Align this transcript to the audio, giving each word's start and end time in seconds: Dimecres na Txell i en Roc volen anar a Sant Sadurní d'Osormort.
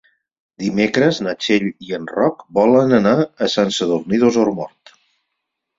Dimecres 0.61 1.19
na 1.27 1.35
Txell 1.43 1.67
i 1.89 1.93
en 1.99 2.09
Roc 2.15 2.41
volen 2.59 2.99
anar 3.03 3.15
a 3.49 3.53
Sant 3.59 3.79
Sadurní 3.79 4.25
d'Osormort. 4.27 4.99